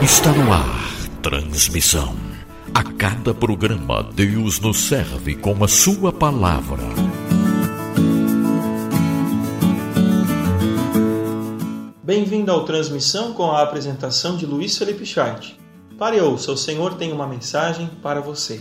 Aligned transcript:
Está 0.00 0.30
no 0.30 0.52
ar. 0.52 1.00
Transmissão. 1.20 2.14
A 2.72 2.84
cada 2.84 3.34
programa, 3.34 4.04
Deus 4.04 4.60
nos 4.60 4.78
serve 4.86 5.34
com 5.34 5.64
a 5.64 5.66
Sua 5.66 6.12
palavra. 6.12 6.84
Bem-vindo 12.04 12.52
ao 12.52 12.64
Transmissão 12.64 13.32
com 13.32 13.50
a 13.50 13.62
apresentação 13.62 14.36
de 14.36 14.46
Luiz 14.46 14.78
Felipe 14.78 15.04
Scheidt. 15.04 15.58
Pare 15.98 16.18
e 16.18 16.20
ouça, 16.20 16.52
o 16.52 16.56
Senhor 16.56 16.94
tem 16.94 17.12
uma 17.12 17.26
mensagem 17.26 17.90
para 18.00 18.20
você. 18.20 18.60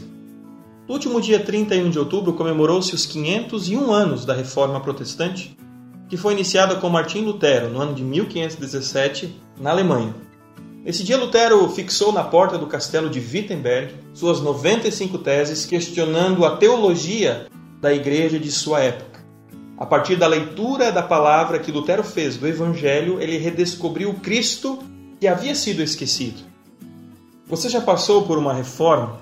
No 0.88 0.96
último 0.96 1.22
dia 1.22 1.40
31 1.40 1.92
de 1.92 2.00
outubro 2.00 2.34
comemorou-se 2.34 2.96
os 2.96 3.06
501 3.06 3.92
anos 3.94 4.26
da 4.26 4.34
Reforma 4.34 4.80
Protestante, 4.80 5.56
que 6.12 6.18
foi 6.18 6.34
iniciada 6.34 6.76
com 6.76 6.90
Martim 6.90 7.22
Lutero 7.22 7.70
no 7.70 7.80
ano 7.80 7.94
de 7.94 8.04
1517 8.04 9.34
na 9.58 9.72
Alemanha. 9.72 10.14
Esse 10.86 11.06
dia 11.06 11.16
Lutero 11.16 11.66
fixou 11.70 12.12
na 12.12 12.22
porta 12.22 12.58
do 12.58 12.68
castelo 12.68 13.10
de 13.10 13.18
Wittenberg 13.18 13.94
suas 14.14 14.42
95 14.42 15.20
teses 15.20 15.66
questionando 15.66 16.46
a 16.46 16.58
teologia 16.58 17.48
da 17.80 17.94
igreja 17.94 18.38
de 18.38 18.52
sua 18.52 18.82
época. 18.82 19.22
A 19.78 19.86
partir 19.86 20.18
da 20.18 20.28
leitura 20.28 20.92
da 20.92 21.02
palavra 21.02 21.60
que 21.60 21.72
Lutero 21.72 22.04
fez 22.04 22.36
do 22.36 22.46
Evangelho, 22.46 23.22
ele 23.22 23.38
redescobriu 23.38 24.10
o 24.10 24.20
Cristo 24.20 24.80
que 25.18 25.30
havia 25.30 25.56
sido 25.56 25.82
esquecido. 25.82 26.44
Você 27.48 27.70
já 27.70 27.80
passou 27.80 28.24
por 28.24 28.38
uma 28.38 28.54
reforma? 28.54 29.22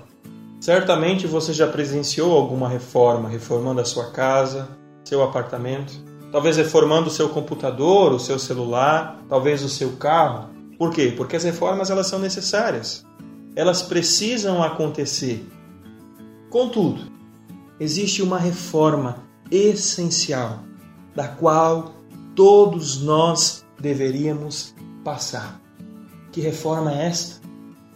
Certamente 0.60 1.24
você 1.24 1.52
já 1.52 1.68
presenciou 1.68 2.36
alguma 2.36 2.68
reforma, 2.68 3.28
reformando 3.28 3.80
a 3.80 3.84
sua 3.84 4.10
casa, 4.10 4.68
seu 5.04 5.22
apartamento, 5.22 6.09
talvez 6.32 6.56
reformando 6.56 7.08
o 7.08 7.12
seu 7.12 7.28
computador, 7.28 8.12
o 8.12 8.18
seu 8.18 8.38
celular, 8.38 9.22
talvez 9.28 9.62
o 9.62 9.68
seu 9.68 9.92
carro. 9.92 10.50
Por 10.78 10.92
quê? 10.92 11.12
Porque 11.16 11.36
as 11.36 11.44
reformas 11.44 11.90
elas 11.90 12.06
são 12.06 12.18
necessárias. 12.18 13.04
Elas 13.54 13.82
precisam 13.82 14.62
acontecer. 14.62 15.46
Contudo, 16.48 17.02
existe 17.78 18.22
uma 18.22 18.38
reforma 18.38 19.24
essencial, 19.50 20.60
da 21.14 21.28
qual 21.28 21.94
todos 22.34 23.02
nós 23.02 23.64
deveríamos 23.78 24.74
passar. 25.04 25.60
Que 26.30 26.40
reforma 26.40 26.92
é 26.92 27.06
esta? 27.08 27.40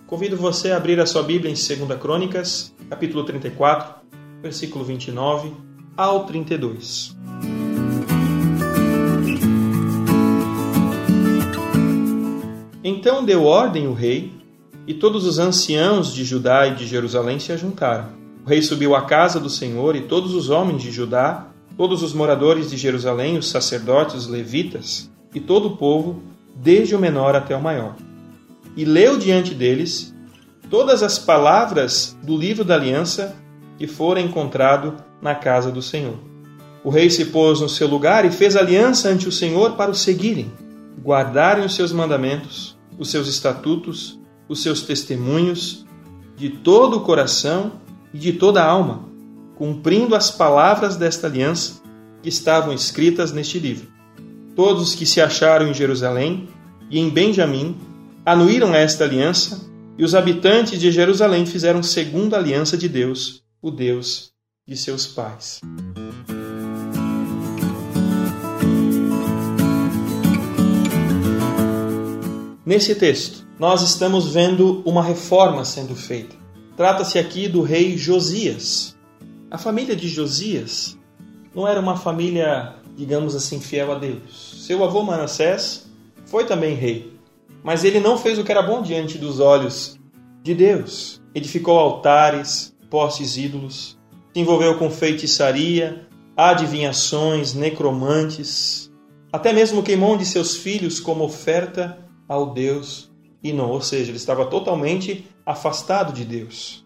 Convido 0.07 0.37
você 0.37 0.73
a 0.73 0.77
abrir 0.77 1.01
a 1.01 1.07
sua 1.07 1.23
Bíblia 1.23 1.51
em 1.51 1.55
2 1.55 1.99
Crônicas, 2.01 2.75
capítulo 2.91 3.25
34, 3.25 4.03
versículo 4.43 4.85
29 4.85 5.53
ao 5.97 6.27
32. 6.27 7.17
Então 13.05 13.23
deu 13.23 13.45
ordem 13.45 13.87
o 13.87 13.93
rei, 13.93 14.33
e 14.87 14.95
todos 14.95 15.27
os 15.27 15.39
anciãos 15.39 16.15
de 16.15 16.25
Judá 16.25 16.67
e 16.67 16.75
de 16.75 16.87
Jerusalém 16.87 17.39
se 17.39 17.53
ajuntaram 17.53 18.25
o 18.45 18.49
rei 18.49 18.61
subiu 18.61 18.95
à 18.95 19.03
casa 19.03 19.41
do 19.41 19.49
Senhor 19.49 19.97
e 19.97 20.03
todos 20.03 20.35
os 20.35 20.51
homens 20.51 20.83
de 20.83 20.91
Judá, 20.91 21.47
todos 21.79 22.03
os 22.03 22.13
moradores 22.13 22.71
de 22.71 22.77
Jerusalém, 22.77 23.39
os 23.39 23.49
sacerdotes, 23.49 24.15
os 24.15 24.27
levitas 24.27 25.11
e 25.35 25.41
todo 25.41 25.69
o 25.69 25.77
povo, 25.79 26.23
desde 26.55 26.95
o 26.95 26.99
menor 26.99 27.35
até 27.35 27.57
o 27.57 27.63
maior. 27.63 27.97
E 28.77 28.85
leu 28.85 29.17
diante 29.17 29.55
deles 29.55 30.15
todas 30.69 31.03
as 31.03 31.19
palavras 31.19 32.15
do 32.23 32.37
livro 32.37 32.65
da 32.65 32.75
aliança 32.75 33.35
que 33.79 33.87
fora 33.87 34.21
encontrado 34.21 34.95
na 35.23 35.35
casa 35.35 35.71
do 35.71 35.81
Senhor. 35.81 36.19
O 36.85 36.91
rei 36.91 37.09
se 37.09 37.27
pôs 37.27 37.63
no 37.63 37.69
seu 37.69 37.89
lugar 37.89 38.27
e 38.27 38.31
fez 38.31 38.57
aliança 38.57 39.09
ante 39.09 39.27
o 39.27 39.33
Senhor 39.33 39.73
para 39.73 39.91
o 39.91 39.95
seguirem, 39.95 40.53
guardarem 41.03 41.65
os 41.65 41.75
seus 41.75 41.93
mandamentos, 41.93 42.77
os 42.99 43.11
seus 43.11 43.29
estatutos, 43.29 44.19
os 44.49 44.63
seus 44.63 44.83
testemunhos, 44.83 45.85
de 46.37 46.51
todo 46.51 46.99
o 46.99 47.01
coração 47.01 47.73
e 48.13 48.19
de 48.19 48.33
toda 48.33 48.63
a 48.63 48.67
alma, 48.67 49.09
cumprindo 49.57 50.15
as 50.15 50.31
palavras 50.31 50.97
desta 50.97 51.27
aliança 51.27 51.83
que 52.23 52.29
estavam 52.29 52.73
escritas 52.73 53.33
neste 53.33 53.59
livro. 53.59 53.89
Todos 54.57 54.83
os 54.83 54.95
que 54.95 55.07
se 55.07 55.21
acharam 55.21 55.69
em 55.69 55.75
Jerusalém 55.75 56.49
e 56.91 56.99
em 56.99 57.11
Benjamim 57.11 57.77
anuíram 58.25 58.75
esta 58.75 59.05
aliança, 59.05 59.73
e 59.97 60.05
os 60.05 60.15
habitantes 60.15 60.81
de 60.81 60.91
Jerusalém 60.91 61.47
fizeram 61.47 61.83
segundo 61.83 62.35
a 62.35 62.39
aliança 62.39 62.77
de 62.77 62.89
Deus, 62.89 63.45
o 63.63 63.71
Deus 63.71 64.33
de 64.67 64.77
seus 64.77 65.07
pais. 65.07 65.61
Nesse 72.67 72.95
texto, 72.95 73.47
nós 73.59 73.83
estamos 73.83 74.33
vendo 74.33 74.83
uma 74.87 75.03
reforma 75.03 75.67
sendo 75.67 75.95
feita. 75.95 76.35
Trata-se 76.75 77.19
aqui 77.19 77.47
do 77.47 77.61
rei 77.61 77.95
Josias. 77.99 78.97
A 79.51 79.59
família 79.59 79.95
de 79.95 80.09
Josias 80.09 80.99
não 81.55 81.69
era 81.69 81.79
uma 81.79 81.95
família, 81.95 82.77
digamos 82.97 83.35
assim, 83.37 83.61
fiel 83.61 83.93
a 83.93 83.99
Deus. 83.99 84.65
Seu 84.67 84.83
avô 84.83 85.03
Manassés 85.03 85.91
foi 86.25 86.47
também 86.47 86.75
rei, 86.75 87.13
mas 87.63 87.85
ele 87.85 88.01
não 88.01 88.17
fez 88.17 88.39
o 88.39 88.45
que 88.45 88.51
era 88.51 88.63
bom 88.63 88.81
diante 88.81 89.19
dos 89.19 89.41
olhos 89.41 90.01
de 90.43 90.55
Deus. 90.55 91.21
Edificou 91.35 91.79
altares, 91.79 92.75
postes 92.89 93.37
ídolos, 93.37 93.99
se 94.33 94.41
envolveu 94.41 94.79
com 94.79 94.89
feitiçaria, 94.91 96.09
adivinhações, 96.35 97.53
necromantes, 97.53 98.91
até 99.31 99.53
mesmo 99.53 99.83
queimou 99.83 100.15
um 100.15 100.17
de 100.17 100.25
seus 100.25 100.57
filhos 100.57 100.99
como 100.99 101.25
oferta 101.25 102.04
ao 102.29 102.53
Deus 102.53 103.13
não, 103.53 103.71
ou 103.71 103.81
seja, 103.81 104.11
ele 104.11 104.17
estava 104.17 104.47
totalmente 104.47 105.27
afastado 105.45 106.13
de 106.13 106.25
Deus. 106.25 106.85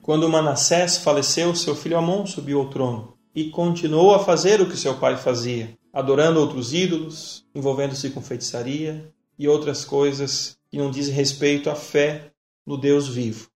Quando 0.00 0.28
Manassés 0.28 0.98
faleceu, 0.98 1.54
seu 1.54 1.74
filho 1.74 1.98
Amon 1.98 2.24
subiu 2.24 2.60
ao 2.60 2.70
trono 2.70 3.14
e 3.34 3.50
continuou 3.50 4.14
a 4.14 4.18
fazer 4.18 4.60
o 4.60 4.68
que 4.68 4.76
seu 4.76 4.96
pai 4.98 5.16
fazia, 5.16 5.76
adorando 5.92 6.40
outros 6.40 6.72
ídolos, 6.72 7.44
envolvendo-se 7.54 8.10
com 8.10 8.22
feitiçaria 8.22 9.12
e 9.38 9.46
outras 9.46 9.84
coisas 9.84 10.56
que 10.70 10.78
não 10.78 10.90
dizem 10.90 11.14
respeito 11.14 11.68
à 11.68 11.74
fé 11.74 12.32
no 12.66 12.78
Deus 12.78 13.06
vivo. 13.06 13.48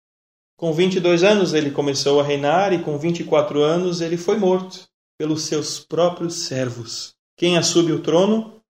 Com 0.57 0.73
22 0.73 1.23
anos 1.23 1.53
ele 1.53 1.71
começou 1.71 2.19
a 2.19 2.23
reinar 2.23 2.73
e 2.73 2.83
com 2.83 2.97
24 2.97 3.61
anos 3.61 4.01
ele 4.01 4.17
foi 4.17 4.37
morto 4.37 4.87
pelos 5.17 5.43
seus 5.43 5.79
próprios 5.79 6.43
servos. 6.43 7.15
Quem 7.37 7.57
assume 7.57 7.91
o 7.91 8.01
trono? 8.01 8.61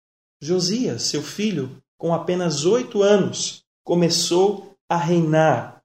Josias, 0.41 1.03
seu 1.03 1.23
filho, 1.23 1.83
com 2.01 2.15
apenas 2.15 2.65
oito 2.65 3.03
anos, 3.03 3.63
começou 3.85 4.75
a 4.89 4.97
reinar. 4.97 5.83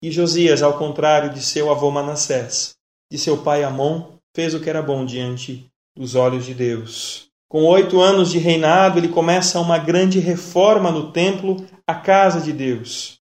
E 0.00 0.10
Josias, 0.10 0.62
ao 0.62 0.78
contrário 0.78 1.30
de 1.30 1.42
seu 1.42 1.70
avô 1.70 1.90
Manassés, 1.90 2.74
de 3.10 3.18
seu 3.18 3.36
pai 3.36 3.62
Amon, 3.62 4.16
fez 4.34 4.54
o 4.54 4.60
que 4.60 4.70
era 4.70 4.80
bom 4.80 5.04
diante 5.04 5.70
dos 5.94 6.14
olhos 6.14 6.46
de 6.46 6.54
Deus. 6.54 7.28
Com 7.50 7.64
oito 7.66 8.00
anos 8.00 8.30
de 8.30 8.38
reinado, 8.38 8.98
ele 8.98 9.08
começa 9.08 9.60
uma 9.60 9.76
grande 9.76 10.18
reforma 10.18 10.90
no 10.90 11.12
templo, 11.12 11.66
a 11.86 11.96
casa 11.96 12.40
de 12.40 12.50
Deus. 12.50 13.18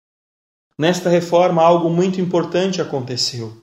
Nesta 0.80 1.10
reforma, 1.10 1.62
algo 1.62 1.90
muito 1.90 2.22
importante 2.22 2.82
aconteceu. 2.82 3.62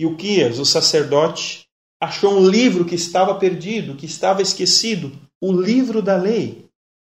Ilquias, 0.00 0.58
o 0.58 0.64
sacerdote, 0.64 1.66
achou 2.00 2.38
um 2.38 2.48
livro 2.48 2.86
que 2.86 2.94
estava 2.94 3.34
perdido, 3.34 3.96
que 3.96 4.06
estava 4.06 4.40
esquecido, 4.40 5.12
o 5.42 5.52
livro 5.52 6.00
da 6.00 6.16
lei. 6.16 6.67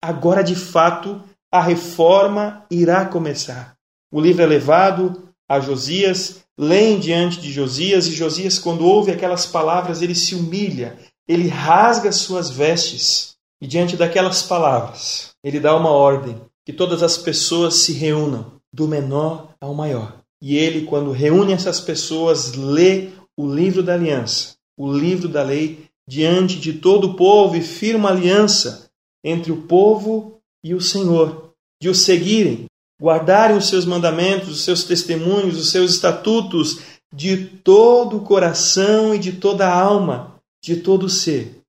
Agora, 0.02 0.42
de 0.42 0.56
fato, 0.56 1.22
a 1.52 1.62
reforma 1.62 2.66
irá 2.68 3.04
começar. 3.04 3.76
O 4.10 4.20
livro 4.20 4.42
é 4.42 4.46
levado 4.46 5.28
a 5.48 5.60
Josias, 5.60 6.42
leem 6.58 6.98
diante 6.98 7.40
de 7.40 7.52
Josias, 7.52 8.06
e 8.06 8.12
Josias, 8.12 8.58
quando 8.58 8.84
ouve 8.84 9.12
aquelas 9.12 9.46
palavras, 9.46 10.02
ele 10.02 10.14
se 10.14 10.34
humilha, 10.34 10.98
ele 11.28 11.46
rasga 11.46 12.10
suas 12.10 12.50
vestes, 12.50 13.36
e 13.60 13.66
diante 13.66 13.96
daquelas 13.96 14.42
palavras, 14.42 15.30
ele 15.44 15.60
dá 15.60 15.76
uma 15.76 15.90
ordem: 15.90 16.40
que 16.64 16.72
todas 16.72 17.02
as 17.02 17.16
pessoas 17.16 17.76
se 17.76 17.92
reúnam, 17.92 18.52
do 18.72 18.88
menor 18.88 19.54
ao 19.60 19.74
maior. 19.74 20.16
E 20.40 20.56
ele, 20.56 20.86
quando 20.86 21.12
reúne 21.12 21.52
essas 21.52 21.80
pessoas, 21.80 22.54
lê 22.54 23.10
o 23.36 23.46
livro 23.46 23.82
da 23.82 23.94
aliança, 23.94 24.56
o 24.76 24.92
livro 24.92 25.28
da 25.28 25.42
lei, 25.42 25.86
diante 26.08 26.58
de 26.58 26.72
todo 26.72 27.08
o 27.08 27.14
povo 27.14 27.56
e 27.56 27.60
firma 27.60 28.08
aliança 28.08 28.90
entre 29.24 29.52
o 29.52 29.62
povo 29.62 30.38
e 30.62 30.74
o 30.74 30.80
Senhor, 30.80 31.52
de 31.80 31.88
o 31.88 31.94
seguirem, 31.94 32.66
guardarem 33.00 33.56
os 33.56 33.68
seus 33.68 33.84
mandamentos, 33.84 34.48
os 34.48 34.64
seus 34.64 34.84
testemunhos, 34.84 35.58
os 35.58 35.70
seus 35.70 35.92
estatutos 35.92 36.80
de 37.12 37.36
todo 37.46 38.18
o 38.18 38.24
coração 38.24 39.14
e 39.14 39.18
de 39.18 39.32
toda 39.32 39.68
a 39.68 39.76
alma, 39.76 40.40
de 40.62 40.76
todo 40.76 41.06
o 41.06 41.10
ser. 41.10 41.60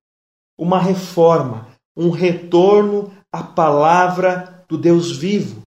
Uma 0.58 0.80
reforma, 0.80 1.68
um 1.98 2.10
retorno 2.10 3.12
à 3.32 3.44
palavra 3.44 4.64
do 4.70 4.78
Deus 4.78 5.12
vivo. 5.12 5.62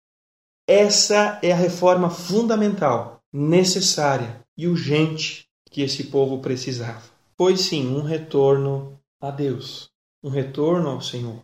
Essa 0.67 1.39
é 1.41 1.51
a 1.51 1.57
reforma 1.57 2.09
fundamental, 2.09 3.21
necessária 3.31 4.41
e 4.57 4.67
urgente 4.67 5.45
que 5.71 5.81
esse 5.81 6.05
povo 6.05 6.39
precisava. 6.39 7.01
Foi 7.37 7.57
sim 7.57 7.87
um 7.87 8.01
retorno 8.01 8.99
a 9.19 9.31
Deus, 9.31 9.89
um 10.23 10.29
retorno 10.29 10.89
ao 10.89 11.01
Senhor. 11.01 11.41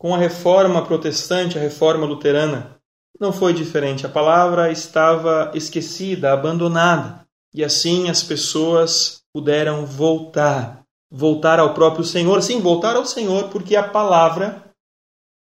Com 0.00 0.14
a 0.14 0.18
reforma 0.18 0.82
protestante, 0.82 1.58
a 1.58 1.60
reforma 1.60 2.06
luterana, 2.06 2.80
não 3.20 3.34
foi 3.34 3.52
diferente. 3.52 4.06
A 4.06 4.08
palavra 4.08 4.72
estava 4.72 5.52
esquecida, 5.54 6.32
abandonada. 6.32 7.26
E 7.52 7.62
assim 7.62 8.08
as 8.08 8.22
pessoas 8.22 9.22
puderam 9.30 9.84
voltar, 9.84 10.86
voltar 11.10 11.60
ao 11.60 11.74
próprio 11.74 12.02
Senhor. 12.02 12.40
Sim, 12.40 12.60
voltar 12.60 12.96
ao 12.96 13.04
Senhor, 13.04 13.50
porque 13.50 13.76
a 13.76 13.86
palavra 13.86 14.72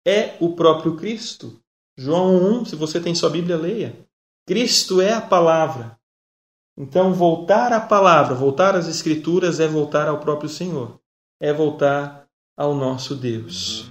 é 0.05 0.35
o 0.41 0.53
próprio 0.53 0.97
Cristo. 0.97 1.57
João 1.97 2.59
1, 2.59 2.65
se 2.65 2.75
você 2.75 2.99
tem 2.99 3.15
sua 3.15 3.29
Bíblia, 3.29 3.55
leia. 3.55 3.95
Cristo 4.45 4.99
é 4.99 5.13
a 5.13 5.21
palavra. 5.21 5.97
Então, 6.77 7.13
voltar 7.13 7.71
à 7.71 7.79
palavra, 7.79 8.35
voltar 8.35 8.75
às 8.75 8.89
Escrituras 8.89 9.61
é 9.61 9.67
voltar 9.69 10.09
ao 10.09 10.19
próprio 10.19 10.49
Senhor, 10.49 10.99
é 11.39 11.53
voltar 11.53 12.27
ao 12.57 12.75
nosso 12.75 13.15
Deus. 13.15 13.89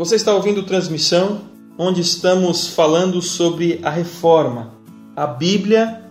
Você 0.00 0.14
está 0.14 0.34
ouvindo 0.34 0.62
transmissão 0.62 1.42
onde 1.76 2.00
estamos 2.00 2.68
falando 2.68 3.20
sobre 3.20 3.80
a 3.82 3.90
reforma, 3.90 4.72
a 5.14 5.26
Bíblia 5.26 6.02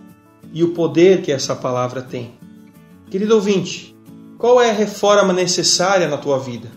e 0.52 0.62
o 0.62 0.72
poder 0.74 1.22
que 1.22 1.32
essa 1.32 1.56
palavra 1.56 2.00
tem. 2.00 2.38
Querido 3.10 3.34
ouvinte, 3.34 3.92
qual 4.38 4.60
é 4.60 4.70
a 4.70 4.72
reforma 4.72 5.32
necessária 5.32 6.06
na 6.06 6.16
tua 6.16 6.38
vida? 6.38 6.70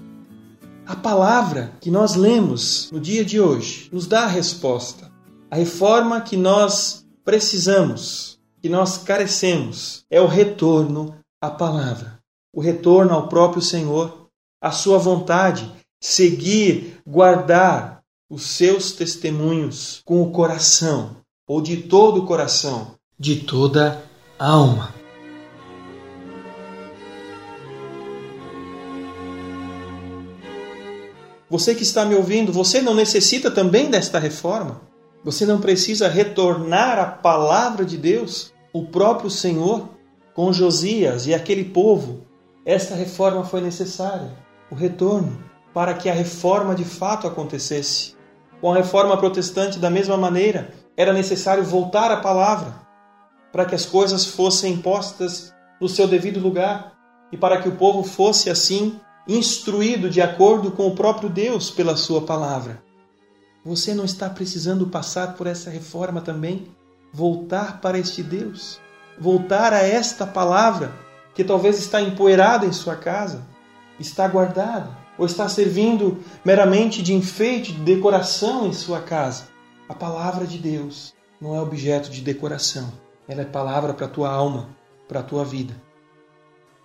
A 0.88 0.95
palavra 0.95 1.74
que 1.80 1.92
nós 1.92 2.15
lemos 2.15 2.89
no 2.92 3.00
dia 3.00 3.24
de 3.24 3.39
hoje 3.39 3.89
nos 3.94 4.07
dá 4.07 4.24
a 4.24 4.27
resposta. 4.27 5.12
A 5.51 5.56
reforma 5.56 6.19
que 6.19 6.36
nós 6.36 7.06
precisamos, 7.24 8.39
que 8.60 8.68
nós 8.68 8.98
carecemos, 8.98 10.04
é 10.10 10.19
o 10.19 10.25
retorno 10.25 11.15
à 11.39 11.51
palavra, 11.51 12.18
o 12.51 12.60
retorno 12.60 13.13
ao 13.13 13.27
próprio 13.27 13.62
Senhor, 13.62 14.30
à 14.60 14.71
sua 14.71 14.98
vontade, 14.98 15.71
seguir, 16.03 17.01
guardar 17.07 18.03
os 18.29 18.45
seus 18.45 18.91
testemunhos 18.91 20.01
com 20.03 20.21
o 20.21 20.31
coração, 20.31 21.15
ou 21.47 21.61
de 21.61 21.77
todo 21.77 22.19
o 22.19 22.25
coração, 22.25 22.95
de 23.17 23.38
toda 23.38 24.03
a 24.38 24.50
alma. 24.50 24.94
Você 31.50 31.73
que 31.73 31.83
está 31.83 32.03
me 32.03 32.15
ouvindo, 32.15 32.51
você 32.51 32.81
não 32.81 32.94
necessita 32.94 33.50
também 33.50 33.89
desta 33.89 34.19
reforma? 34.19 34.81
Você 35.23 35.45
não 35.45 35.61
precisa 35.61 36.09
retornar 36.09 37.00
à 37.00 37.05
palavra 37.05 37.85
de 37.85 37.95
Deus, 37.95 38.51
o 38.73 38.88
próprio 38.88 39.29
Senhor, 39.29 39.88
com 40.33 40.51
Josias 40.51 41.27
e 41.27 41.33
aquele 41.33 41.63
povo? 41.63 42.25
Esta 42.65 42.94
reforma 42.94 43.45
foi 43.45 43.61
necessária, 43.61 44.33
o 44.69 44.75
retorno, 44.75 45.52
para 45.73 45.93
que 45.93 46.09
a 46.09 46.13
reforma 46.13 46.75
de 46.75 46.85
fato 46.85 47.27
acontecesse. 47.27 48.15
Com 48.61 48.71
a 48.71 48.75
reforma 48.75 49.17
protestante, 49.17 49.79
da 49.79 49.89
mesma 49.89 50.15
maneira, 50.15 50.73
era 50.95 51.11
necessário 51.11 51.63
voltar 51.63 52.11
à 52.11 52.17
palavra, 52.17 52.75
para 53.51 53.65
que 53.65 53.75
as 53.75 53.85
coisas 53.85 54.25
fossem 54.25 54.77
postas 54.77 55.53
no 55.81 55.89
seu 55.89 56.07
devido 56.07 56.39
lugar 56.39 56.93
e 57.31 57.37
para 57.37 57.61
que 57.61 57.67
o 57.67 57.75
povo 57.75 58.03
fosse 58.03 58.49
assim 58.49 58.99
instruído 59.27 60.09
de 60.09 60.21
acordo 60.21 60.71
com 60.71 60.87
o 60.87 60.95
próprio 60.95 61.29
Deus 61.29 61.69
pela 61.69 61.95
Sua 61.95 62.21
palavra. 62.21 62.81
Você 63.65 63.93
não 63.93 64.03
está 64.03 64.29
precisando 64.29 64.87
passar 64.87 65.35
por 65.35 65.47
essa 65.47 65.69
reforma 65.69 66.21
também? 66.21 66.67
Voltar 67.13 67.79
para 67.79 67.97
este 67.97 68.21
Deus? 68.21 68.79
Voltar 69.19 69.71
a 69.73 69.81
esta 69.81 70.27
palavra 70.27 70.91
que 71.33 71.43
talvez 71.43 71.79
está 71.79 72.01
empoeirada 72.01 72.65
em 72.65 72.73
sua 72.73 72.95
casa, 72.95 73.47
está 73.99 74.27
guardada, 74.27 75.02
ou 75.18 75.25
está 75.25 75.48
servindo 75.48 76.19
meramente 76.44 77.01
de 77.01 77.13
enfeite, 77.13 77.74
de 77.74 77.81
decoração 77.81 78.68
em 78.68 78.74
sua 78.74 79.01
casa? 79.01 79.48
A 79.88 79.94
palavra 79.94 80.45
de 80.45 80.57
Deus 80.57 81.13
não 81.39 81.56
é 81.56 81.62
objeto 81.62 82.10
de 82.10 82.21
decoração, 82.21 82.92
ela 83.27 83.42
é 83.42 83.45
palavra 83.45 83.94
para 83.94 84.06
a 84.06 84.10
tua 84.10 84.30
alma, 84.30 84.69
para 85.07 85.19
a 85.19 85.24
tua 85.24 85.44
vida. 85.44 85.75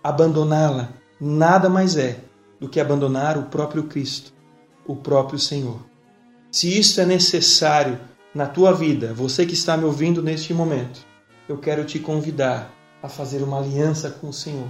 Abandoná-la 0.03 0.89
nada 1.19 1.69
mais 1.69 1.97
é 1.97 2.19
do 2.59 2.69
que 2.69 2.79
abandonar 2.79 3.37
o 3.37 3.43
próprio 3.43 3.83
Cristo, 3.83 4.33
o 4.85 4.95
próprio 4.95 5.39
Senhor. 5.39 5.79
Se 6.51 6.77
isso 6.77 6.99
é 6.99 7.05
necessário 7.05 7.99
na 8.33 8.47
tua 8.47 8.73
vida, 8.73 9.13
você 9.13 9.45
que 9.45 9.53
está 9.53 9.77
me 9.77 9.85
ouvindo 9.85 10.21
neste 10.21 10.53
momento, 10.53 11.05
eu 11.47 11.57
quero 11.57 11.85
te 11.85 11.99
convidar 11.99 12.71
a 13.01 13.07
fazer 13.07 13.41
uma 13.41 13.59
aliança 13.59 14.09
com 14.09 14.29
o 14.29 14.33
Senhor, 14.33 14.69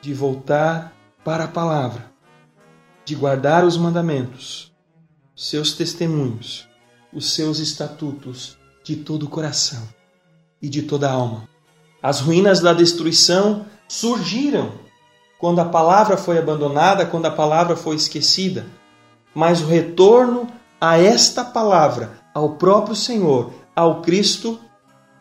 de 0.00 0.14
voltar 0.14 0.92
para 1.24 1.44
a 1.44 1.48
palavra, 1.48 2.11
de 3.04 3.14
guardar 3.14 3.64
os 3.64 3.76
mandamentos, 3.76 4.72
seus 5.34 5.72
testemunhos, 5.72 6.68
os 7.12 7.34
seus 7.34 7.58
estatutos 7.58 8.56
de 8.84 8.96
todo 8.96 9.24
o 9.24 9.28
coração 9.28 9.82
e 10.60 10.68
de 10.68 10.82
toda 10.82 11.08
a 11.08 11.12
alma. 11.12 11.48
As 12.02 12.20
ruínas 12.20 12.60
da 12.60 12.72
destruição 12.72 13.66
surgiram 13.88 14.72
quando 15.38 15.60
a 15.60 15.64
palavra 15.64 16.16
foi 16.16 16.38
abandonada, 16.38 17.04
quando 17.04 17.26
a 17.26 17.30
palavra 17.30 17.76
foi 17.76 17.96
esquecida. 17.96 18.64
Mas 19.34 19.60
o 19.60 19.66
retorno 19.66 20.46
a 20.80 20.98
esta 20.98 21.44
palavra, 21.44 22.18
ao 22.34 22.56
próprio 22.56 22.96
Senhor, 22.96 23.52
ao 23.74 24.02
Cristo, 24.02 24.58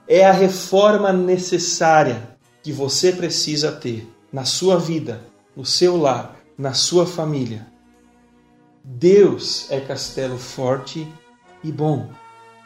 é 0.07 0.25
a 0.25 0.31
reforma 0.31 1.13
necessária 1.13 2.36
que 2.63 2.72
você 2.72 3.12
precisa 3.12 3.72
ter 3.72 4.12
na 4.34 4.44
sua 4.44 4.77
vida, 4.77 5.24
no 5.56 5.66
seu 5.66 5.98
lar, 5.98 6.36
na 6.57 6.74
sua 6.74 7.06
família. 7.06 7.70
Deus 8.83 9.69
é 9.69 9.80
castelo 9.80 10.39
forte 10.39 11.07
e 11.63 11.72
bom, 11.72 12.10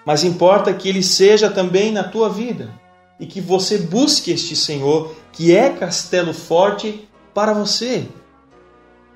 mas 0.06 0.24
importa 0.24 0.74
que 0.74 0.88
ele 0.88 1.04
seja 1.04 1.50
também 1.50 1.92
na 1.92 2.06
tua 2.06 2.30
vida 2.30 2.72
e 3.20 3.26
que 3.26 3.42
você 3.42 3.80
busque 3.80 4.32
este 4.32 4.56
Senhor, 4.56 5.14
que 5.34 5.54
é 5.54 5.70
castelo 5.70 6.34
forte 6.34 7.10
para 7.34 7.54
você. 7.54 8.08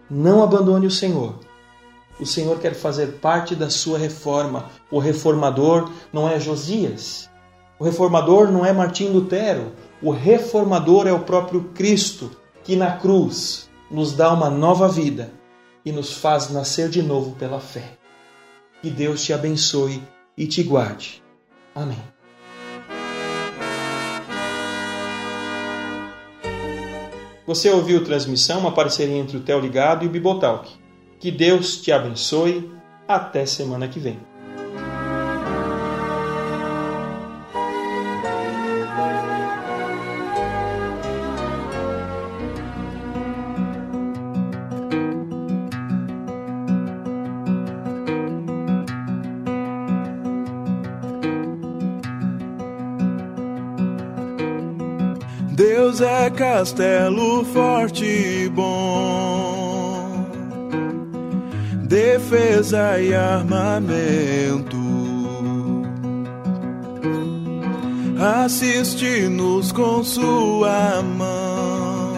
Não 0.10 0.44
abandone 0.44 0.88
o 0.88 0.92
Senhor. 0.92 1.40
O 2.20 2.26
Senhor 2.26 2.60
quer 2.60 2.74
fazer 2.74 3.20
parte 3.20 3.56
da 3.56 3.70
sua 3.70 3.98
reforma. 3.98 4.66
O 4.92 5.00
reformador 5.00 5.90
não 6.12 6.28
é 6.28 6.38
Josias. 6.38 7.30
O 7.80 7.86
reformador 7.86 8.52
não 8.52 8.66
é 8.66 8.74
Martim 8.74 9.08
Lutero. 9.08 9.72
O 10.02 10.12
reformador 10.12 11.08
é 11.08 11.14
o 11.14 11.22
próprio 11.22 11.66
Cristo, 11.74 12.32
que 12.62 12.76
na 12.76 12.98
cruz 12.98 13.70
nos 13.90 14.12
dá 14.12 14.34
uma 14.34 14.50
nova 14.50 14.90
vida 14.90 15.39
e 15.86 15.92
nos 15.92 16.14
faz 16.14 16.50
nascer 16.50 16.90
de 16.90 17.02
novo 17.02 17.36
pela 17.36 17.60
fé. 17.60 17.98
Que 18.82 18.90
Deus 18.90 19.24
te 19.24 19.34
abençoe 19.34 20.02
e 20.38 20.48
te 20.48 20.64
guarde. 20.64 21.24
Amém. 21.76 22.02
Você 27.46 27.70
ouviu 27.70 28.04
transmissão, 28.04 28.60
uma 28.60 28.72
parceria 28.72 29.18
entre 29.18 29.38
o 29.38 29.42
Tel 29.42 29.60
Ligado 29.60 30.06
e 30.06 30.08
o 30.08 30.12
Bibotalk. 30.12 30.70
Que 31.20 31.32
Deus 31.32 31.82
te 31.82 31.92
abençoe. 31.92 32.72
Até 33.08 33.44
semana 33.46 33.88
que 33.88 34.00
vem. 34.00 34.29
Deus 55.90 56.02
é 56.02 56.30
castelo 56.30 57.44
forte 57.46 58.06
e 58.06 58.48
bom, 58.50 60.24
defesa 61.84 63.00
e 63.00 63.12
armamento. 63.16 64.78
Assiste-nos 68.44 69.72
com 69.72 70.04
sua 70.04 71.02
mão, 71.02 72.14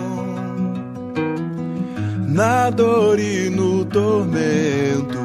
na 2.28 2.70
dor 2.72 3.20
e 3.20 3.50
no 3.50 3.86
tormento. 3.86 5.18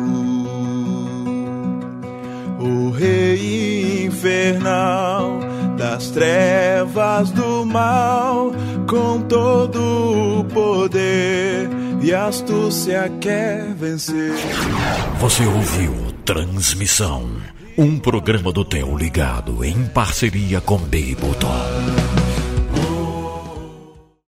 O 2.60 2.90
Rei 2.90 4.06
infernal 4.06 5.40
das 5.76 6.10
trevas 6.10 6.65
do 7.32 7.64
mal, 7.66 8.52
com 8.88 9.20
todo 9.22 10.40
o 10.40 10.44
poder 10.44 11.68
e 12.00 12.14
astúcia 12.14 13.10
quer 13.20 13.74
vencer. 13.74 14.32
Você 15.20 15.44
ouviu 15.44 15.92
Transmissão, 16.24 17.28
um 17.76 17.98
programa 17.98 18.52
do 18.52 18.64
Teu 18.64 18.96
Ligado 18.96 19.64
em 19.64 19.86
parceria 19.86 20.60
com 20.60 20.78
Beiboton. 20.78 22.25